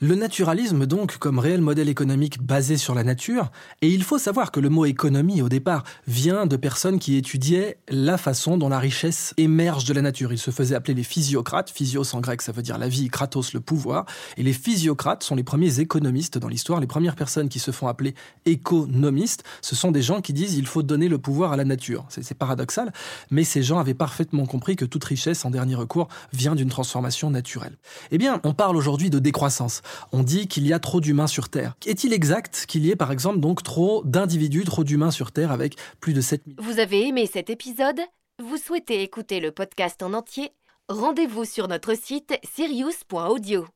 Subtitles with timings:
[0.00, 3.50] Le naturalisme donc comme réel modèle économique basé sur la nature,
[3.82, 7.78] et il faut savoir que le mot économie au départ vient de personnes qui étudiaient
[7.88, 10.32] la façon dont la richesse émerge de la nature.
[10.32, 13.52] Ils se faisaient appeler les physiocrates, physios en grec ça veut dire la vie, kratos
[13.54, 14.06] le pouvoir,
[14.36, 17.88] et les physiocrates sont les premiers économistes dans l'histoire, les premières personnes qui se font
[17.88, 18.14] appeler
[18.46, 22.06] économistes, ce sont des gens qui disent il faut donner le pouvoir à la nature.
[22.08, 22.92] C'est paradoxal,
[23.32, 27.30] mais ces gens avaient parfaitement compris que toute richesse en dernier recours vient d'une transformation
[27.30, 27.76] naturelle.
[28.12, 31.48] Eh bien, on parle aujourd'hui de décroissance on dit qu'il y a trop d'humains sur
[31.48, 31.76] Terre.
[31.86, 35.76] Est-il exact qu'il y ait par exemple donc trop d'individus, trop d'humains sur Terre avec
[36.00, 38.00] plus de 7 millions Vous avez aimé cet épisode?
[38.42, 40.52] Vous souhaitez écouter le podcast en entier?
[40.88, 43.66] Rendez-vous sur notre site sirius.audio.